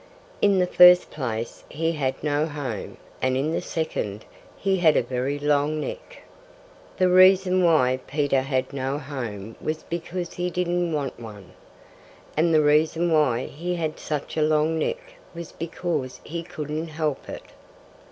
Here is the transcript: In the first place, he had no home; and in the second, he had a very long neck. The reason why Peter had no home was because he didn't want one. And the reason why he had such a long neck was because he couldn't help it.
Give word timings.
In 0.41 0.57
the 0.57 0.65
first 0.65 1.11
place, 1.11 1.63
he 1.69 1.91
had 1.91 2.23
no 2.23 2.47
home; 2.47 2.97
and 3.21 3.37
in 3.37 3.51
the 3.51 3.61
second, 3.61 4.25
he 4.57 4.77
had 4.77 4.97
a 4.97 5.03
very 5.03 5.37
long 5.37 5.79
neck. 5.79 6.23
The 6.97 7.07
reason 7.07 7.63
why 7.63 7.99
Peter 8.07 8.41
had 8.41 8.73
no 8.73 8.97
home 8.97 9.55
was 9.61 9.83
because 9.83 10.33
he 10.33 10.49
didn't 10.49 10.91
want 10.91 11.19
one. 11.19 11.51
And 12.35 12.51
the 12.51 12.63
reason 12.63 13.11
why 13.11 13.45
he 13.45 13.75
had 13.75 13.99
such 13.99 14.37
a 14.37 14.41
long 14.41 14.79
neck 14.79 14.97
was 15.35 15.51
because 15.51 16.19
he 16.23 16.41
couldn't 16.41 16.87
help 16.87 17.29
it. 17.29 17.51